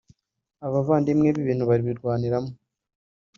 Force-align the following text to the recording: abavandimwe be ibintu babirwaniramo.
abavandimwe 0.67 1.27
be 1.35 1.39
ibintu 1.43 1.63
babirwaniramo. 1.69 2.51